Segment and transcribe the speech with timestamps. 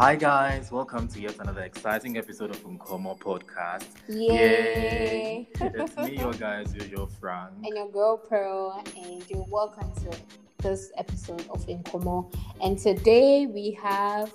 [0.00, 3.84] Hi guys, welcome to yet another exciting episode of Nkomo Podcast.
[4.08, 5.46] Yay!
[5.60, 7.52] it's me, your guys, your, your Frank.
[7.62, 10.18] and your girl Pearl, and you're welcome to
[10.62, 12.34] this episode of Nkomo.
[12.62, 14.32] And today we have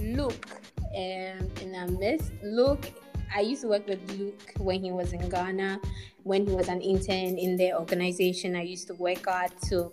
[0.00, 0.48] Luke
[0.96, 2.32] um, in our midst.
[2.42, 2.90] Luke,
[3.36, 5.78] I used to work with Luke when he was in Ghana,
[6.22, 8.56] when he was an intern in their organization.
[8.56, 9.50] I used to work out.
[9.62, 9.92] So,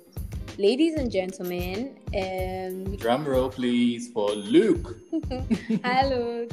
[0.59, 4.97] ladies and gentlemen, um, Drum roll, please, for Luke.
[5.83, 6.51] hi Luke.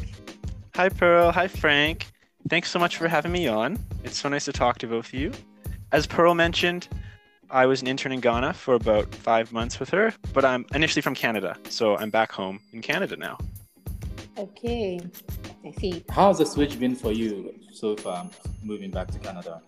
[0.76, 1.32] Hi, Pearl.
[1.32, 2.06] Hi, Frank.
[2.48, 3.78] Thanks so much for having me on.
[4.04, 5.32] It's so nice to talk to both of you.
[5.90, 6.86] As Pearl mentioned,
[7.50, 11.02] I was an intern in Ghana for about five months with her, but I'm initially
[11.02, 13.38] from Canada, so I'm back home in Canada now.
[14.38, 15.00] Okay,
[15.64, 16.04] I see.
[16.10, 18.30] How's the switch been for you so far,
[18.62, 19.62] moving back to Canada?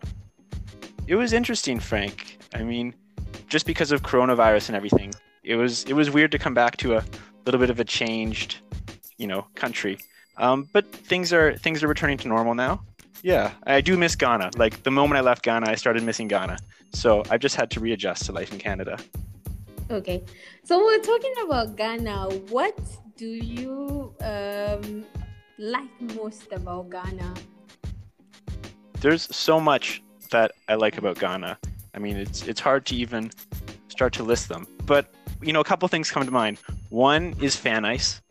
[1.08, 2.38] It was interesting, Frank.
[2.54, 2.94] I mean,
[3.48, 5.12] just because of coronavirus and everything,
[5.42, 7.04] it was it was weird to come back to a
[7.44, 8.58] little bit of a changed,
[9.16, 9.98] you know, country.
[10.36, 12.82] Um, but things are things are returning to normal now.
[13.22, 14.50] Yeah, I do miss Ghana.
[14.56, 16.58] Like the moment I left Ghana, I started missing Ghana.
[16.92, 18.98] So I've just had to readjust to life in Canada.
[19.90, 20.22] Okay,
[20.64, 22.28] so we're talking about Ghana.
[22.50, 22.78] What
[23.16, 25.04] do you um,
[25.58, 27.34] like most about Ghana?
[29.00, 31.58] There's so much that I like about Ghana.
[31.98, 33.32] I mean, it's it's hard to even
[33.88, 34.68] start to list them.
[34.86, 36.58] But you know, a couple things come to mind.
[36.90, 38.22] One is fan ice.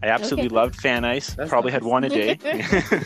[0.00, 0.54] I absolutely Okay.
[0.54, 1.34] loved fan ice.
[1.34, 1.82] That's Probably nice.
[1.82, 2.38] had one a day.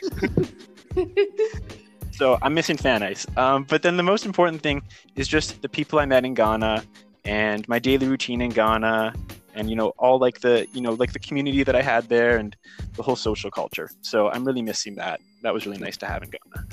[2.12, 3.26] so I'm missing fan ice.
[3.38, 4.82] Um, but then the most important thing
[5.16, 6.84] is just the people I met in Ghana
[7.24, 9.14] and my daily routine in Ghana
[9.54, 12.36] and you know all like the you know like the community that I had there
[12.36, 12.54] and
[12.96, 13.88] the whole social culture.
[14.02, 15.20] So I'm really missing that.
[15.42, 16.66] That was really nice to have in Ghana.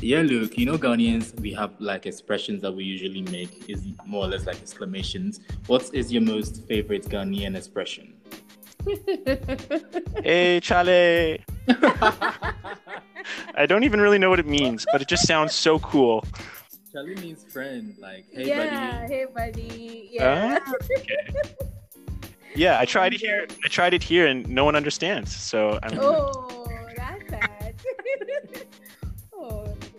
[0.00, 4.26] Yeah, look, you know Ghanaians, we have like expressions that we usually make is more
[4.26, 5.40] or less like exclamations.
[5.66, 8.14] What is your most favorite Ghanaian expression?
[10.22, 11.38] Hey, Chale!
[13.54, 16.24] I don't even really know what it means, but it just sounds so cool.
[16.92, 19.14] Chale means friend, like, hey yeah, buddy.
[19.14, 20.08] hey buddy.
[20.12, 20.58] Yeah.
[20.64, 21.16] Ah, okay.
[22.54, 23.46] Yeah, I tried it here.
[23.64, 25.34] I tried it here, and no one understands.
[25.34, 25.98] So I'm.
[26.00, 26.66] Oh,
[26.96, 27.74] that's sad.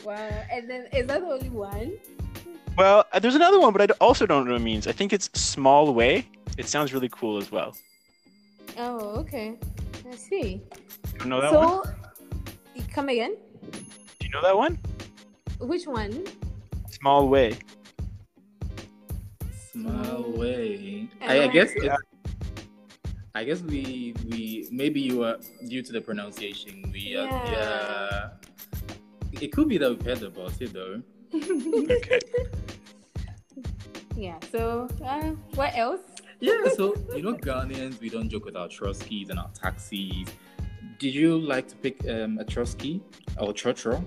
[0.04, 0.44] wow.
[0.52, 1.94] And then is that the only one?
[2.78, 4.88] Well, uh, there's another one, but I also don't know what it means.
[4.88, 6.28] I think it's small way.
[6.58, 7.76] It sounds really cool as well.
[8.78, 9.58] Oh, okay.
[10.10, 10.62] I see.
[11.20, 11.84] You know that one?
[11.84, 11.92] so,
[12.76, 13.36] you come again?
[13.72, 14.80] Do you know that one?
[15.60, 16.26] Which one?
[16.90, 17.58] Small way.
[19.72, 21.10] Small way.
[21.22, 21.92] And I, I guess it,
[23.36, 26.90] I guess we we maybe you are due to the pronunciation.
[26.92, 28.30] We uh, Yeah.
[29.40, 29.46] Yeah.
[29.46, 31.02] It could be that we've heard about it though.
[31.34, 32.20] Okay.
[34.16, 34.38] Yeah.
[34.52, 36.02] So, uh, what else?
[36.42, 40.28] Yeah, so you know Ghanaians, we don't joke with our Trotro's and our taxis.
[40.98, 43.02] Did you like to pick um, a Trotsky
[43.38, 44.06] or Trotro?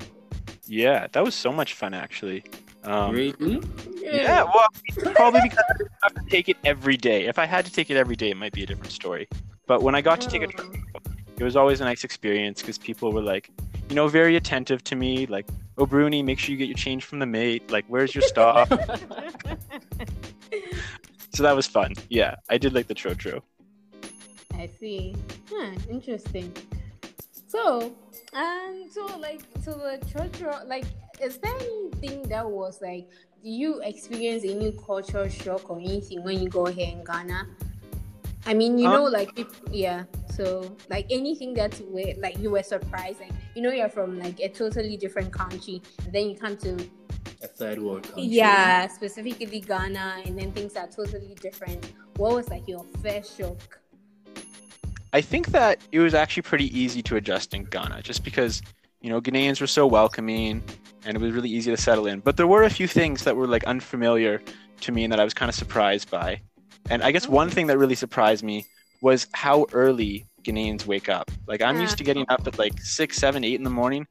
[0.67, 2.45] Yeah, that was so much fun actually.
[2.85, 3.63] Um, really?
[4.03, 4.67] Yeah, well,
[5.15, 7.27] probably because I have to take it every day.
[7.27, 9.29] If I had to take it every day, it might be a different story.
[9.67, 10.53] But when I got to take it,
[11.39, 13.51] it was always a nice experience because people were like,
[13.93, 15.27] you know, very attentive to me.
[15.27, 17.71] Like, oh, Bruni, make sure you get your change from the mate.
[17.71, 18.67] Like, where's your stop?
[21.35, 21.93] so that was fun.
[22.09, 23.43] Yeah, I did like the trotro.
[24.55, 25.15] I see.
[25.51, 26.57] Huh, interesting.
[27.49, 27.95] So,
[28.33, 30.87] um, so like, so the church, like,
[31.21, 33.11] is there anything that was like,
[33.43, 37.47] do you experience any cultural shock or anything when you go here in Ghana?
[38.47, 40.05] I mean, you Um, know, like, if, yeah.
[40.37, 44.41] So, like, anything that where like you were surprised, like, you know, you're from like
[44.41, 46.73] a totally different country, and then you come to
[47.43, 48.25] A third world country.
[48.25, 51.85] yeah, specifically Ghana, and then things are totally different.
[52.17, 53.79] What was like your first shock?
[55.13, 58.63] I think that it was actually pretty easy to adjust in Ghana just because,
[59.03, 60.63] you know, Ghanaians were so welcoming
[61.05, 62.21] and it was really easy to settle in.
[62.21, 64.41] But there were a few things that were like unfamiliar
[64.81, 66.41] to me and that I was kind of surprised by.
[66.89, 68.65] And I guess one thing that really surprised me
[69.03, 71.31] was how early Ghanaians wake up.
[71.47, 74.07] Like I'm used to getting up at like six, seven, eight in the morning.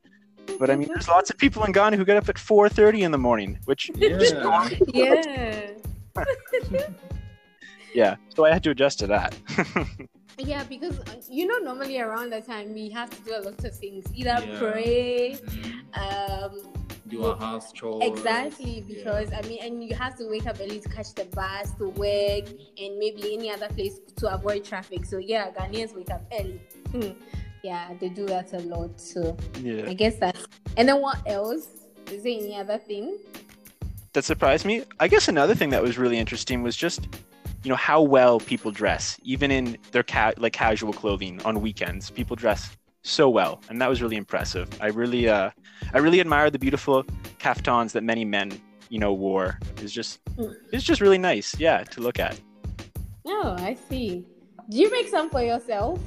[0.59, 3.11] But I mean, there's lots of people in Ghana who get up at 4:30 in
[3.11, 4.69] the morning, which Yeah.
[4.93, 5.71] yeah.
[7.93, 8.15] yeah.
[8.35, 9.33] So I had to adjust to that.
[10.37, 13.63] Yeah, because uh, you know, normally around that time we have to do a lot
[13.63, 14.59] of things, either Yeah.
[14.59, 15.73] pray, Mhm.
[16.03, 16.73] um,
[17.11, 18.03] Do our house chores.
[18.03, 18.83] exactly.
[18.87, 18.95] Yeah.
[18.95, 21.89] Because I mean, and you have to wake up early to catch the bus to
[21.89, 22.47] work,
[22.79, 25.05] and maybe any other place to avoid traffic.
[25.05, 26.61] So yeah, Ghanaians wake up early.
[26.91, 27.11] Hmm.
[27.63, 28.99] Yeah, they do that a lot.
[28.99, 29.85] So yeah.
[29.87, 30.47] I guess that's.
[30.77, 31.67] And then what else?
[32.09, 33.19] Is there any other thing?
[34.13, 34.83] that surprised me.
[34.99, 37.07] I guess another thing that was really interesting was just
[37.63, 42.09] you know how well people dress, even in their ca- like casual clothing on weekends.
[42.09, 44.67] People dress so well, and that was really impressive.
[44.81, 45.49] I really, uh,
[45.93, 47.03] I really admire the beautiful
[47.39, 48.51] kaftans that many men,
[48.89, 49.59] you know, wore.
[49.77, 50.19] It's just,
[50.71, 52.39] it's just really nice, yeah, to look at.
[53.25, 54.25] Oh, I see.
[54.69, 55.99] Do you make some for yourself?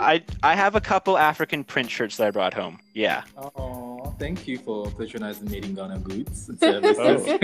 [0.00, 2.78] I, I have a couple African print shirts that I brought home.
[2.94, 3.24] Yeah.
[3.36, 7.38] Oh, thank you for patronizing Made in Ghana goods and services.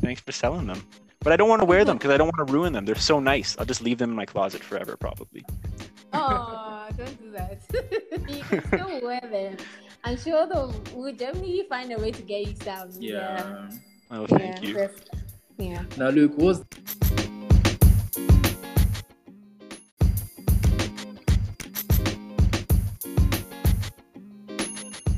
[0.00, 0.82] Thanks for selling them.
[1.20, 2.84] But I don't want to wear them because I don't want to ruin them.
[2.84, 3.56] They're so nice.
[3.58, 5.42] I'll just leave them in my closet forever, probably.
[6.12, 7.60] Oh, don't do that.
[8.28, 9.56] you can still wear them.
[10.04, 12.90] I'm sure they'll we'll definitely find a way to get you some.
[12.98, 13.70] yeah.
[14.10, 14.74] Oh, thank yeah, you.
[14.74, 15.00] that's-
[15.56, 15.82] Yeah.
[15.96, 16.60] Now, Luke, what's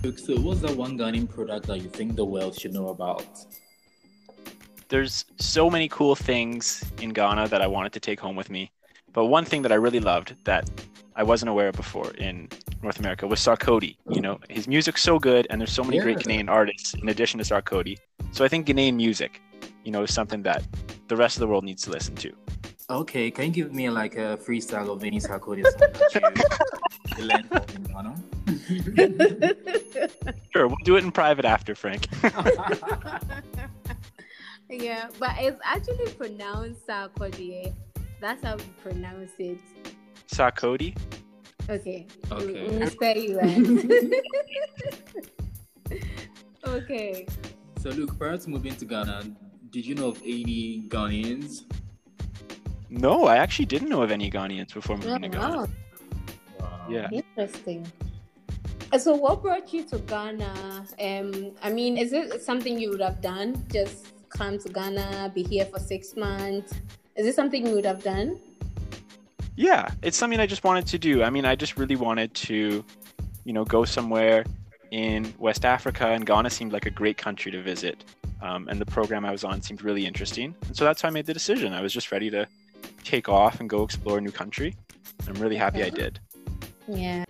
[0.02, 3.24] Luke, so what's that one Ghanaian product that you think the world should know about?
[4.88, 8.70] There's so many cool things in Ghana that I wanted to take home with me.
[9.12, 10.70] But one thing that I really loved that
[11.16, 12.48] I wasn't aware of before in
[12.82, 13.96] North America was Sarkodie.
[14.10, 17.38] You know, his music's so good, and there's so many great Ghanaian artists in addition
[17.38, 17.96] to Sarkodie.
[18.32, 19.40] So I think Ghanaian music,
[19.82, 20.62] you know, is something that
[21.08, 22.32] the rest of the world needs to listen to.
[22.90, 25.80] Okay, can you give me like a freestyle of any Sarkodie song
[26.12, 28.14] that you learned from in Ghana?
[30.52, 32.08] Sure, we'll do it in private after, Frank.
[34.70, 37.74] yeah, but it's actually pronounced Sarkodie.
[38.20, 39.58] That's how we pronounce it.
[40.36, 40.94] Sarkodie?
[41.68, 42.06] Okay.
[42.30, 42.68] Okay.
[42.68, 44.22] We'll spare you that.
[46.66, 47.26] okay.
[47.80, 49.34] So, Luke, prior to moving to Ghana,
[49.70, 51.62] did you know of any Ghanaians?
[52.90, 55.56] No, I actually didn't know of any Ghanaians before moving to Ghana.
[55.56, 55.68] wow.
[56.60, 56.86] Wow.
[56.90, 57.08] Yeah.
[57.10, 57.90] Interesting.
[58.98, 60.86] So, what brought you to Ghana?
[61.00, 63.66] Um, I mean, is it something you would have done?
[63.72, 66.74] Just come to Ghana, be here for six months?
[67.16, 68.38] Is it something you would have done?
[69.56, 71.22] Yeah, it's something I just wanted to do.
[71.22, 72.84] I mean, I just really wanted to,
[73.44, 74.44] you know, go somewhere
[74.90, 78.04] in West Africa, and Ghana seemed like a great country to visit.
[78.42, 80.54] Um, and the program I was on seemed really interesting.
[80.66, 81.72] And so that's how I made the decision.
[81.72, 82.46] I was just ready to
[83.02, 84.76] take off and go explore a new country.
[85.26, 86.20] I'm really happy I did.
[86.86, 87.24] Yeah.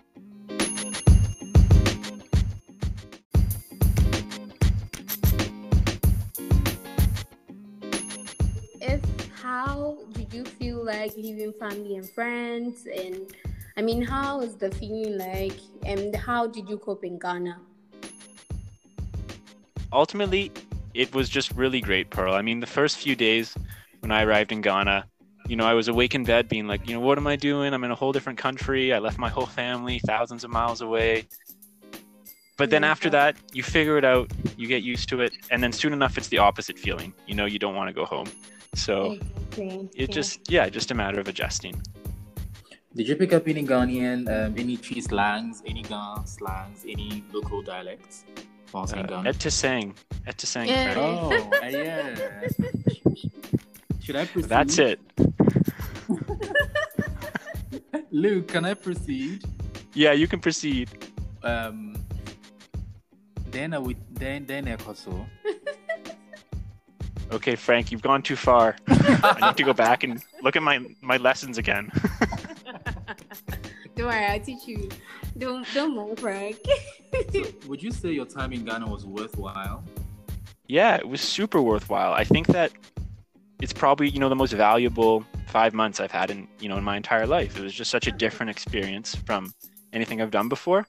[11.07, 13.33] Like leaving family and friends and
[13.77, 17.57] I mean how is the feeling like and how did you cope in Ghana?
[19.91, 20.51] ultimately,
[20.93, 22.33] it was just really great, Pearl.
[22.33, 23.55] I mean, the first few days
[23.99, 25.05] when I arrived in Ghana,
[25.47, 27.73] you know, I was awake in bed being like, you know, what am I doing?
[27.73, 28.93] I'm in a whole different country.
[28.93, 31.27] I left my whole family thousands of miles away.
[32.57, 35.71] But then after that, you figure it out, you get used to it, and then
[35.71, 37.13] soon enough, it's the opposite feeling.
[37.27, 38.27] You know, you don't want to go home.
[38.73, 39.17] So
[39.57, 39.89] Exactly.
[39.95, 40.15] it Yeah.
[40.15, 41.81] just, yeah, just a matter of adjusting.
[42.95, 47.61] Did you pick up any Ghanaian, um, any tree slangs, any Ghana slangs, any local
[47.61, 48.23] dialects
[48.73, 49.29] whilst Uh, Ghana?
[49.29, 49.93] et to sang,
[50.25, 50.67] et to sang.
[50.67, 50.93] Yeah.
[50.97, 52.47] Oh, uh, yeah.
[54.01, 54.49] Should I proceed?
[54.49, 54.99] That's it.
[58.11, 59.43] Luke, can I proceed?
[59.93, 60.89] Yeah, you can proceed.
[61.43, 61.95] Um,
[63.51, 65.25] then I would then then I also.
[67.31, 68.75] Okay, Frank, you've gone too far.
[68.87, 71.91] I need to go back and look at my my lessons again.
[73.95, 74.89] Don't worry, I'll teach you.
[75.37, 76.57] Don't don't mind, Frank.
[77.67, 79.83] Would you say your time in Ghana was worthwhile?
[80.67, 82.13] yeah, it was super worthwhile.
[82.13, 82.71] I think that
[83.61, 86.83] it's probably you know the most valuable five months I've had in you know in
[86.83, 87.57] my entire life.
[87.57, 89.53] It was just such a different experience from
[89.93, 90.87] anything I've done before,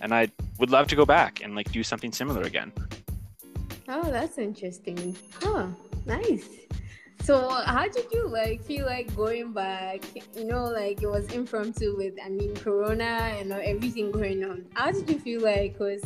[0.00, 2.72] and I would love to go back and like do something similar again.
[3.88, 5.16] Oh, that's interesting.
[5.42, 5.74] Oh,
[6.06, 6.48] nice.
[7.22, 10.02] So, how did you like feel like going back?
[10.36, 14.66] You know, like it was impromptu with, I mean, Corona and everything going on.
[14.74, 15.78] How did you feel like?
[15.78, 16.02] Cause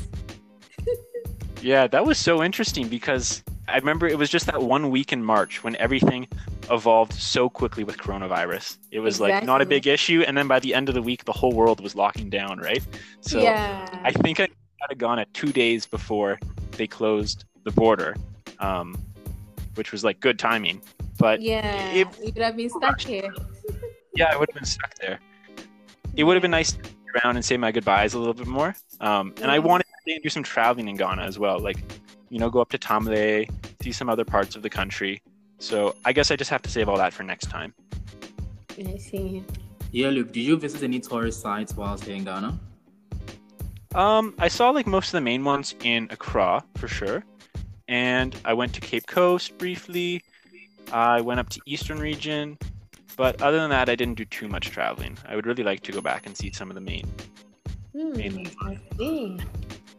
[1.62, 5.22] Yeah, that was so interesting because I remember it was just that one week in
[5.22, 6.28] March when everything
[6.70, 8.78] evolved so quickly with coronavirus.
[8.92, 11.24] It was like not a big issue, and then by the end of the week,
[11.24, 12.84] the whole world was locking down, right?
[13.20, 16.38] So yeah, I think I got to Ghana two days before
[16.72, 18.16] they closed the border,
[18.58, 18.96] um,
[19.74, 20.80] which was like good timing.
[21.18, 23.32] But yeah, it- you could have been stuck here.
[24.14, 25.18] yeah, I would have been stuck there.
[26.16, 26.88] It would have been nice to be
[27.22, 28.74] around and say my goodbyes a little bit more.
[29.00, 31.78] Um, and I wanted to do some traveling in Ghana as well, like
[32.30, 33.48] you know, go up to Tamale,
[33.82, 35.22] see some other parts of the country.
[35.58, 37.74] So I guess I just have to save all that for next time.
[38.78, 39.42] I see.
[39.90, 42.58] Yeah, Luke, did you visit any tourist sites while staying in Ghana?
[43.94, 47.24] Um, I saw like most of the main ones in Accra for sure,
[47.88, 50.22] and I went to Cape Coast briefly.
[50.92, 52.58] I went up to Eastern region,
[53.16, 55.18] but other than that, I didn't do too much traveling.
[55.26, 57.06] I would really like to go back and see some of the main.
[57.92, 58.54] Hmm, Mainland.
[58.62, 59.38] I see.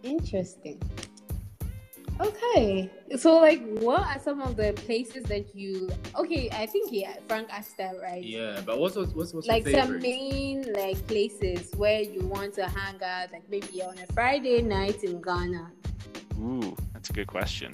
[0.04, 0.82] Interesting.
[2.22, 5.90] Okay, so like, what are some of the places that you?
[6.16, 8.22] Okay, I think yeah, Frank asked that right.
[8.22, 12.54] Yeah, but what's what's what's, what's like your some main like places where you want
[12.56, 15.72] to hang out, like maybe on a Friday night in Ghana.
[16.42, 17.74] Ooh, that's a good question.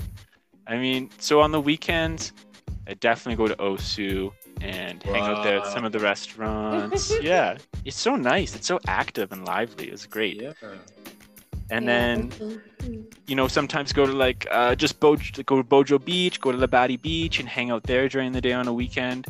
[0.68, 2.32] I mean, so on the weekends,
[2.88, 7.12] I definitely go to Osu and hang out there at some of the restaurants.
[7.22, 8.56] yeah, it's so nice.
[8.56, 9.88] It's so active and lively.
[9.90, 10.40] It's great.
[10.40, 10.54] Yeah.
[11.72, 13.00] And Yeah, then okay.
[13.26, 16.58] You know, sometimes go to like uh, just Boj- go to Bojo Beach, go to
[16.60, 19.26] Labadi Beach, and hang out there during the day on a weekend.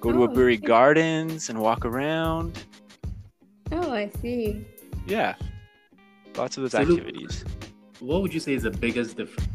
[0.00, 0.66] Go to Oh, Aburi okay.
[0.66, 2.58] Gardens and walk around.
[3.70, 4.64] Oh, I see.
[5.06, 5.36] Yeah,
[6.36, 7.44] lots of those So look- activities.
[8.00, 9.48] What would you say is the biggest difference?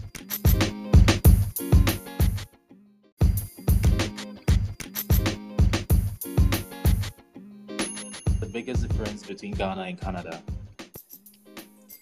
[8.39, 10.41] The biggest difference between Ghana and Canada.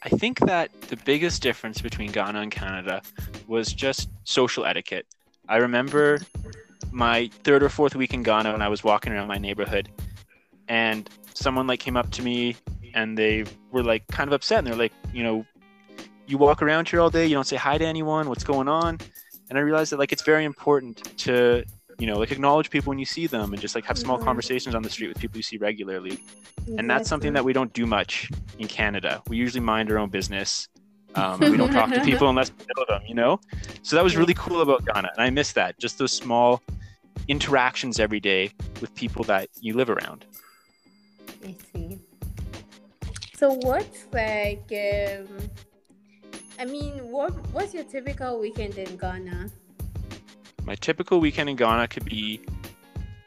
[0.01, 3.03] I think that the biggest difference between Ghana and Canada
[3.47, 5.05] was just social etiquette.
[5.47, 6.21] I remember
[6.91, 9.89] my third or fourth week in Ghana when I was walking around my neighborhood,
[10.67, 12.55] and someone like came up to me
[12.95, 15.45] and they were like kind of upset, and they're like, you know,
[16.31, 18.97] you walk around here all day, you don't say hi to anyone, what's going on?
[19.49, 21.63] And I realized that like it's very important to
[21.99, 24.23] you know like acknowledge people when you see them and just like have small Mhm.
[24.23, 26.17] conversations on the street with people you see regularly
[26.77, 29.21] and that's something that we don't do much in Canada.
[29.27, 30.69] We usually mind our own business.
[31.15, 33.39] Um, we don't talk to people unless we know them, you know.
[33.83, 35.77] So that was really cool about Ghana, and I miss that.
[35.79, 36.61] Just those small
[37.27, 40.25] interactions every day with people that you live around.
[41.45, 41.99] I see.
[43.35, 45.27] So what's like um
[46.61, 49.49] I mean what what's your typical weekend in Ghana?
[50.63, 52.39] My typical weekend in Ghana could be,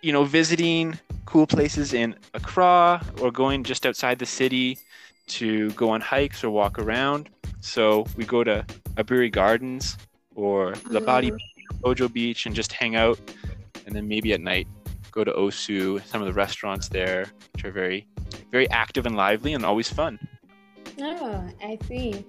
[0.03, 4.79] you know, visiting cool places in Accra or going just outside the city
[5.27, 7.29] to go on hikes or walk around.
[7.59, 8.65] So we go to
[8.95, 9.97] Aburi Gardens
[10.37, 11.81] or Labadi Mm.
[11.81, 13.19] Bojo Beach and just hang out,
[13.85, 14.69] and then maybe at night
[15.11, 18.07] go to Osu, some of the restaurants there, which are very,
[18.53, 20.21] very active and lively and always fun.
[21.01, 22.25] Oh, I see.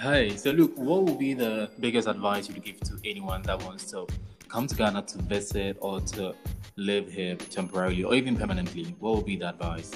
[0.00, 0.28] Hi.
[0.36, 4.06] So, look, what would be the biggest advice you'd give to anyone that wants to
[4.48, 6.34] come to Ghana to visit or to
[6.76, 8.94] live here temporarily or even permanently?
[9.00, 9.92] What would be the advice?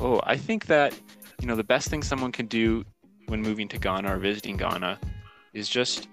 [0.00, 0.98] Oh, I think that
[1.40, 2.84] you know the best thing someone can do
[3.26, 4.98] when moving to Ghana or visiting Ghana
[5.52, 6.08] is just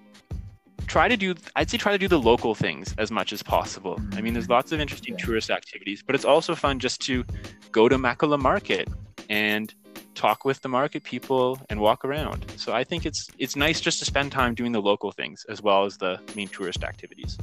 [0.85, 3.99] try to do I'd say try to do the local things as much as possible.
[4.13, 5.25] I mean, there's lots of interesting Yeah.
[5.25, 7.25] tourist activities, but it's also fun just to
[7.71, 8.87] go to Makola Market
[9.29, 9.73] and
[10.19, 12.45] talk with the market people and walk around.
[12.57, 15.61] So I think it's it's nice just to spend time doing the local things as
[15.61, 17.37] well as the main tourist activities.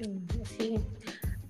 [0.00, 0.78] Mm, I see.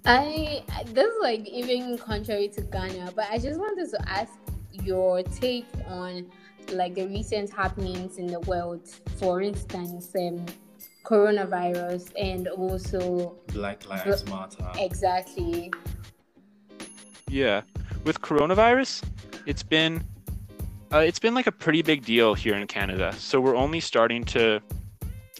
[0.07, 4.33] I this is like even contrary to Ghana, but I just wanted to ask
[4.73, 6.26] your take on
[6.73, 8.88] like the recent happenings in the world.
[9.21, 10.47] For instance, um,
[11.05, 14.71] coronavirus and also Black Lives Matter.
[14.78, 15.71] exactly.
[17.28, 17.61] Yeah,
[18.05, 19.02] with coronavirus,
[19.45, 20.02] it's been
[20.92, 23.14] uh, it's been like a pretty big deal here in Canada.
[23.18, 24.61] So we're only starting to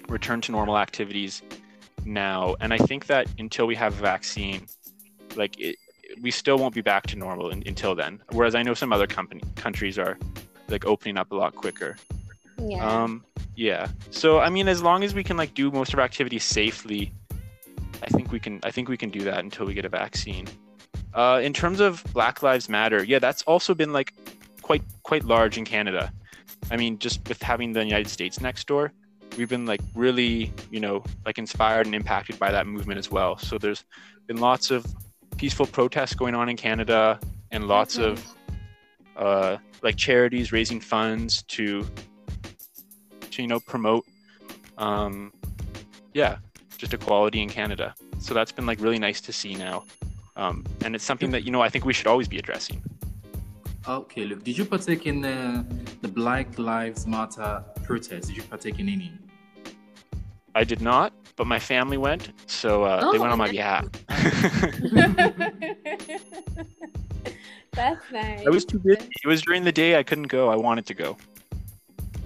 [0.09, 1.43] return to normal activities
[2.05, 4.67] now, and I think that until we have a vaccine,
[5.37, 5.77] like it,
[6.21, 8.21] we still won't be back to normal in, until then.
[8.33, 10.19] Whereas I know some other company countries are
[10.69, 11.97] like opening up a lot quicker.
[12.59, 12.87] Yeah.
[12.87, 13.25] Um,
[13.57, 13.89] yeah.
[14.11, 17.13] So I mean, as long as we can like do most of our activities safely,
[18.03, 18.61] I think we can.
[18.63, 20.47] I think we can do that until we get a vaccine.
[21.15, 24.13] Uh, in terms of Black Lives Matter, yeah, that's also been like
[24.69, 26.13] quite quite large in Canada.
[26.71, 28.93] I mean, just with having the United States next door,
[29.39, 33.39] we've been like really, you know, like inspired and impacted by that movement as well.
[33.39, 33.83] So there's
[34.27, 34.85] been lots of
[35.39, 37.19] peaceful protests going on in Canada,
[37.51, 38.09] and lots Mhm.
[38.11, 38.15] of
[39.17, 41.69] uh, like charities raising funds to
[43.33, 44.05] to you know promote
[44.87, 45.33] um
[46.15, 46.37] yeah
[46.81, 47.89] just equality in canada
[48.21, 49.77] so that's been like really nice to see now
[50.37, 52.81] um and it's something that you know i think we should always be addressing
[53.89, 55.65] Okay, look, did you partake in the,
[56.03, 58.29] the Black Lives Matter protest?
[58.29, 59.13] Did you partake in any?
[60.55, 63.53] i did not but my family went so uh, they Oh, went on my nice.
[63.53, 63.85] behalf
[67.75, 68.45] That's nice.
[68.47, 70.95] i was too busy it was during the day i couldn't go i wanted to
[70.95, 71.17] go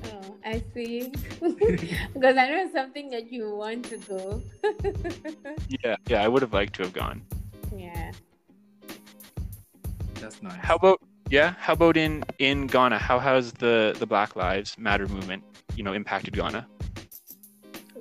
[0.06, 1.12] Oh, I see.
[1.40, 4.40] because I know it's something that you want to go.
[5.84, 7.20] yeah yeah i would have liked to have gone
[7.76, 8.12] yeah.
[10.20, 10.56] That's nice.
[10.62, 11.00] how about
[11.32, 15.42] yeah how about in in ghana how has the the black lives matter movement
[15.76, 16.66] you know impacted ghana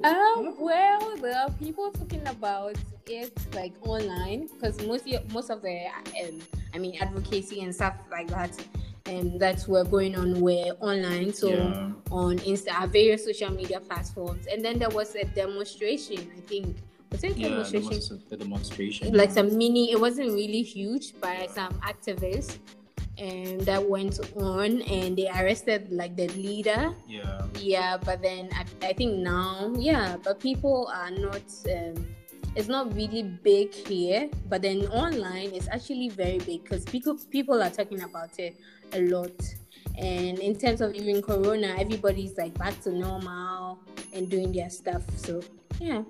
[0.04, 2.76] Um, well, there are people talking about
[3.08, 5.76] it like online because most most of the
[6.22, 6.40] um,
[6.74, 8.52] I mean advocacy and stuff like that
[9.06, 11.32] and um, that were going on were online.
[11.34, 11.92] So Yeah.
[12.22, 16.22] on Insta, various social media platforms, and then there was a demonstration.
[16.38, 16.66] I think
[17.12, 19.14] was it a Yeah, there was a demonstration.
[19.14, 19.92] like some mini.
[19.92, 22.58] It wasn't really huge by some activists,
[23.22, 26.92] and that went on, and they arrested like the leader.
[27.08, 27.38] yeah.
[27.60, 31.46] Yeah, but then I, I think now, yeah, but people are not.
[31.70, 32.08] Um,
[32.56, 37.62] it's not really big here, but then online it's actually very big because people people
[37.64, 38.58] are talking about it
[38.94, 39.32] a lot.
[39.98, 43.80] And in terms of even Corona, everybody's like back to normal
[44.14, 45.04] and doing their stuff.
[45.16, 45.40] So
[45.80, 46.04] yeah,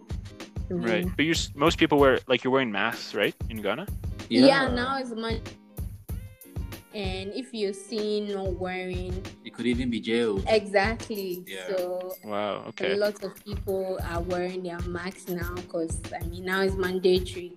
[0.69, 1.05] I mean, Right.
[1.15, 3.35] But you s- most people wear like you're wearing masks, right?
[3.49, 3.85] In Ghana?
[4.29, 5.41] Yeah, now it's money.
[6.93, 9.13] And if you're seen not wearing
[9.45, 10.43] It could even be jailed.
[10.48, 11.67] exactly, Yeah.
[11.67, 12.65] so Wow.
[12.69, 16.75] okay a lot of people are wearing their masks now because I mean now it's
[16.75, 17.53] mandatory.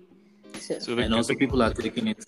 [0.59, 2.23] So, So and also people are taking it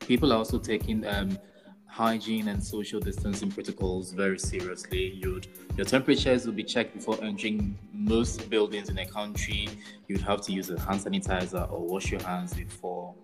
[0.00, 1.38] people are also taking um
[1.86, 5.46] hygiene and social distancing protocols very seriously you'd
[5.76, 9.68] your temperatures will be checked before entering most buildings in a country
[10.08, 13.14] you'd have to use a hand sanitizer or wash your hands before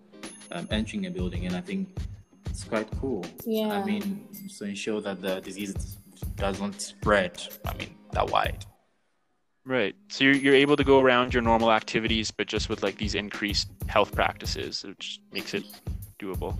[0.51, 1.89] um, entering a building and i think
[2.49, 3.69] it's quite cool Yeah.
[3.79, 4.27] i mean
[4.57, 5.97] to ensure that the disease
[6.35, 8.65] doesn't spread i mean that wide
[9.65, 9.95] right.
[10.09, 13.13] So you're you're able to go around your normal activities, but just with like these
[13.13, 15.63] increased health practices, which makes it
[16.19, 16.57] doable.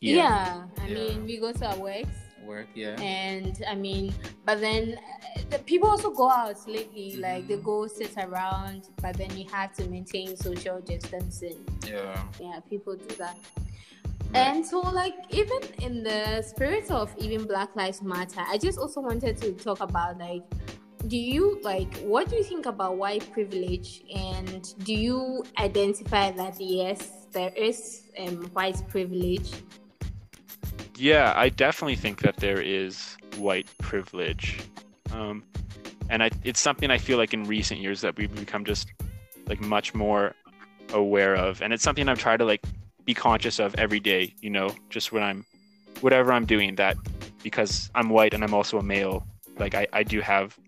[0.00, 0.62] yeah.
[0.78, 0.94] I Yeah.
[0.94, 4.12] mean we go to our works work yeah and I mean
[4.44, 9.16] but then uh, the people also go out lately like they go sit around but
[9.16, 11.58] then you have to maintain social distancing.
[11.86, 13.36] yeah yeah people do that
[14.34, 19.00] and so like even in the spirit of even black lives matter i just also
[19.00, 20.42] wanted to talk about like
[21.08, 24.02] do you like what do you think about white privilege?
[24.14, 29.50] And do you identify that yes there is um, white privilege?
[30.96, 34.60] Yeah, I definitely think that there is white privilege,
[35.12, 35.42] um,
[36.10, 38.92] and I, it's something I feel like in recent years that we've become just
[39.48, 40.34] like much more
[40.92, 42.62] aware of, and it's something I've tried to like
[43.04, 44.34] be conscious of every day.
[44.40, 45.44] You know, just when I'm
[46.00, 46.96] whatever I'm doing, that
[47.42, 49.26] because I'm white and I'm also a male,
[49.58, 50.58] like I, I do have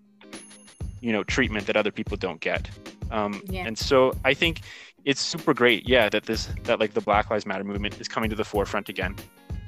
[1.01, 2.69] you know treatment that other people don't get,
[3.11, 3.67] um, Yeah.
[3.67, 4.61] and so I think
[5.05, 8.31] it's super great, yeah, that this that like the Black Lives Matter movement is coming
[8.31, 9.17] to the forefront again.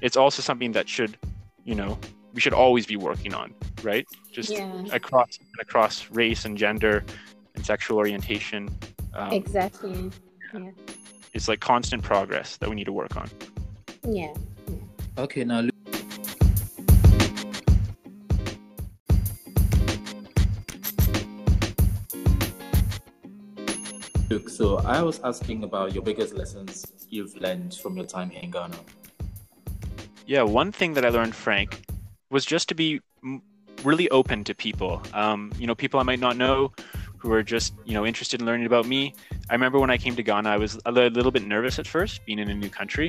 [0.03, 1.17] It's also something that should
[1.65, 1.99] you know
[2.35, 4.07] we should always be working on right?
[4.33, 4.85] Just yeah.
[4.93, 7.05] across across race and gender
[7.55, 8.69] and sexual orientation
[9.15, 10.11] um, exactly
[11.37, 13.29] it's like constant progress that we need to work on
[14.09, 14.33] yeah
[15.19, 15.73] Okay, now look.
[24.29, 28.43] Look, so I was asking about your biggest lessons you've learned from your time here
[28.43, 28.77] in Ghana.
[30.27, 31.81] yeah one thing that i learned frank
[32.31, 33.01] was just to be
[33.85, 36.73] really open to people um, you know people i might not know
[37.27, 39.13] who are just you know interested in learning about me.
[39.51, 42.25] I remember when i came to ghana i was a little bit nervous at first
[42.27, 43.09] being in a new country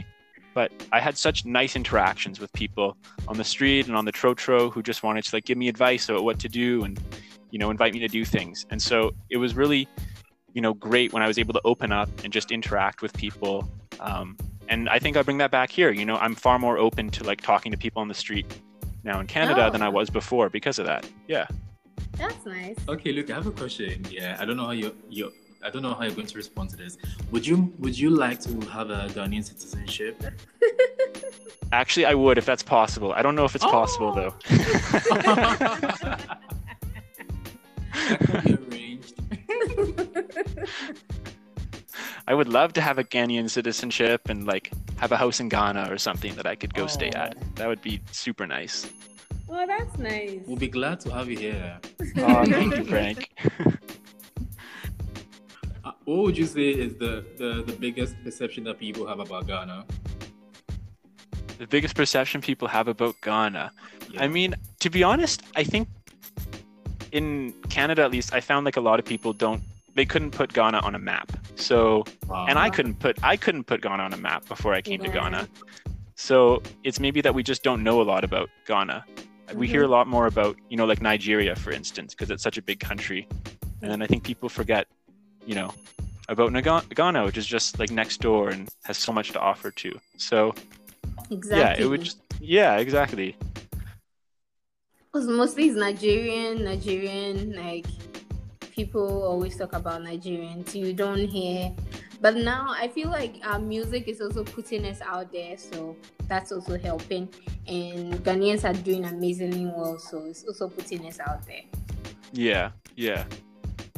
[0.55, 4.71] but i had such nice interactions with people on the street and on the trotro
[4.73, 6.99] who just wanted to like give me advice about what to do and
[7.51, 8.65] you know invite me to do things.
[8.71, 8.97] And so
[9.29, 9.87] it was really
[10.55, 13.55] you know great when i was able to open up and just interact with people
[14.07, 14.35] um,
[14.71, 15.91] and i think i bring that back here.
[15.99, 18.47] You know i'm far more open to like talking to people on the street
[19.09, 19.71] now in canada Oh.
[19.73, 21.01] than i was before because of that.
[21.35, 21.47] Yeah
[22.17, 24.05] that's nice Okay, look, I have a question.
[24.09, 25.31] Yeah, I don't know how you you
[25.63, 26.97] I don't know how you're going to respond to this.
[27.31, 30.21] Would you would you like to have a Ghanaian citizenship?
[31.73, 34.15] actually i would if that's possible i don't know if it's possible Oh.
[34.15, 34.33] though
[38.07, 39.15] that can be arranged.
[42.27, 45.87] i would love to have a ghanaian citizenship and like have a house in ghana
[45.91, 47.19] or something that i could go stay Oh.
[47.19, 48.89] at that would be super nice
[49.49, 51.79] oh that's nice We'll be glad to have you here.
[52.17, 53.29] oh thank you frank
[55.85, 59.47] Uh, what would you say is the, the, the biggest perception that people have about
[59.47, 59.85] Ghana?
[61.59, 63.71] the biggest perception people have about ghana
[64.11, 64.23] Yeah.
[64.23, 65.87] I mean, to be honest, I think
[67.11, 69.61] in Canada at least, I found like a lot of people don't
[69.95, 71.31] they couldn't put Ghana on a map.
[71.55, 72.45] So Wow.
[72.49, 75.09] and I couldn't put I couldn't put Ghana on a map before I came to
[75.09, 75.47] Ghana.
[76.15, 79.03] So it's maybe that we just don't know a lot about Ghana.
[79.53, 82.57] We hear a lot more about, you know, like Nigeria, for instance, because it's such
[82.57, 83.27] a big country.
[83.81, 84.87] And then I think people forget,
[85.45, 85.73] you know,
[86.29, 89.71] about Naga- Ghana, which is just like next door and has so much to offer
[89.71, 89.97] too.
[90.17, 90.53] So
[91.31, 93.35] exactly yeah, it would just yeah, exactly.
[95.11, 97.87] Because mostly it's Nigerian, Nigerian, like
[98.71, 100.75] people always talk about Nigerians.
[100.75, 101.73] You don't hear,
[102.21, 105.95] but now I feel like our music is also putting us out there, so
[106.27, 107.29] that's also helping.
[107.67, 111.61] And Ghanaians are doing amazingly well, so it's also putting us out there.
[112.33, 113.25] Yeah, yeah.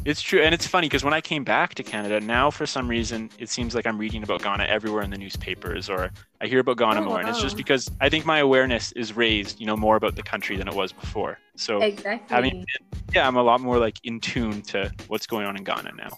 [0.06, 2.88] It's true, and it's funny because when I came back to Canada, now for some
[2.88, 6.60] reason it seems like I'm reading about Ghana everywhere in the newspapers, or I hear
[6.60, 9.66] about Ghana Oh, more, and it's just because I think my awareness is raised, you
[9.66, 11.38] know, more about the country than it was before.
[11.58, 12.34] So Exactly.
[12.34, 12.66] having,
[13.14, 16.18] yeah, I'm a lot more like in tune to what's going on in Ghana now.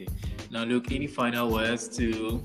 [0.00, 0.06] Okay.
[0.06, 0.34] Okay.
[0.50, 2.42] Now, look, any final words to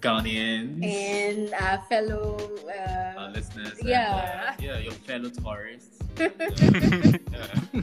[0.00, 2.36] Ghanaians, And our fellow.
[2.68, 4.50] our Uh, listeners, and, yeah.
[4.50, 5.98] uh, yeah, your fellow tourists?
[6.18, 6.28] Yeah.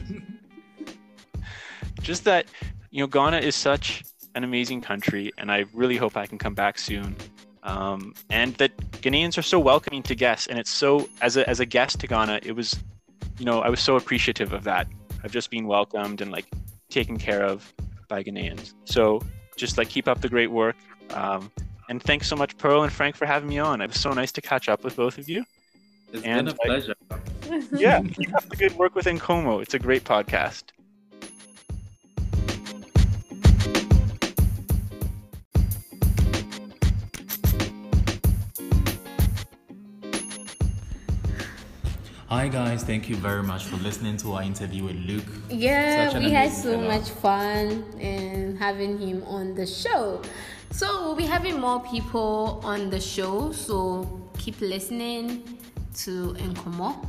[2.02, 2.46] just that
[2.90, 4.02] you know ghana is such
[4.34, 7.14] an amazing country and i really hope i can come back soon
[7.62, 11.60] um, and that ghanaians are so welcoming to guests and it's so as a, as
[11.60, 12.74] a guest to ghana it was
[13.38, 14.86] you know i was so appreciative of that
[15.24, 16.46] of just being welcomed and like
[16.88, 17.70] taken care of
[18.10, 18.74] by ghanaians.
[18.84, 19.22] So
[19.56, 20.76] just like keep up the great work.
[21.14, 21.50] Um,
[21.88, 23.80] and thanks so much pearl and frank for having me on.
[23.80, 25.44] It was so nice to catch up with both of you.
[26.12, 26.94] It's And been a I- pleasure.
[27.72, 29.60] yeah keep up the good work with Nkomo.
[29.60, 30.64] it's a great podcast
[42.30, 42.84] Hi, guys.
[42.84, 45.24] Thank you very much for listening to our interview with Luke.
[45.48, 46.86] Yeah, we had so fellow.
[46.86, 50.22] much fun in having him on the show.
[50.70, 53.50] So we'll be having more people on the show.
[53.50, 55.58] So keep listening
[56.04, 57.04] to Nkomo.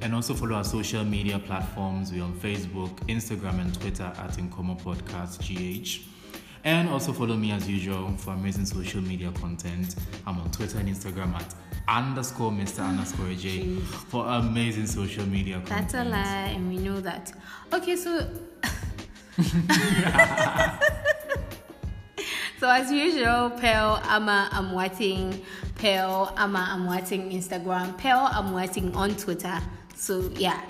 [0.00, 2.10] And also follow our social media platforms.
[2.10, 6.04] We're on Facebook, Instagram, and Twitter at Nkomo Podcast GH.
[6.64, 9.94] And also follow me as usual for amazing social media content.
[10.26, 11.54] I'm on Twitter and Instagram at
[11.88, 12.80] underscore Mr.
[12.86, 13.76] underscore J
[14.08, 15.90] for amazing social media content.
[15.90, 17.32] That's a lie, and we know that.
[17.72, 18.28] Okay, so.
[22.60, 25.42] so as usual, Pearl Ama uh, I'm watching
[25.76, 29.58] Pearl Ama uh, I'm watching Instagram, Pearl I'm watching on Twitter.
[29.94, 30.60] So yeah,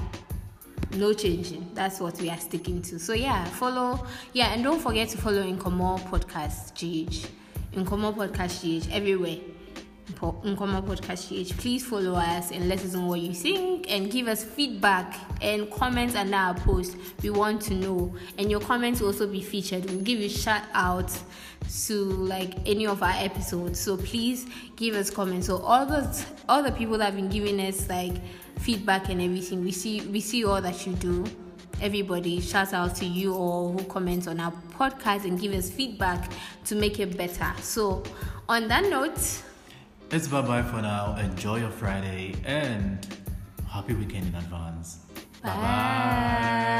[0.96, 1.70] no changing.
[1.74, 2.98] That's what we are sticking to.
[2.98, 4.06] So yeah, follow.
[4.32, 7.26] Yeah, and don't forget to follow Nkomo Podcast GH.
[7.74, 9.38] Nkomo Podcast GH everywhere.
[10.12, 11.56] Nkomo Podcast GH.
[11.58, 15.70] Please follow us and let us know what you think and give us feedback and
[15.70, 16.96] comments under our post.
[17.22, 18.14] We want to know.
[18.38, 19.84] And your comments will also be featured.
[19.86, 21.10] We'll give you shout out
[21.86, 23.80] to like any of our episodes.
[23.80, 24.46] So please
[24.76, 25.46] give us comments.
[25.46, 28.14] So all the all the people that have been giving us like
[28.58, 31.24] feedback and everything, we see we see all that you do
[31.82, 36.30] everybody shout out to you all who comment on our podcast and give us feedback
[36.62, 38.02] to make it better so
[38.48, 39.42] on that note
[40.12, 41.14] It's bye bye for now.
[41.16, 43.06] Enjoy your Friday and
[43.68, 44.98] happy weekend in advance.
[45.42, 46.70] Bye bye.